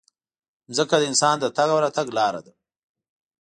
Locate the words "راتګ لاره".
1.83-2.41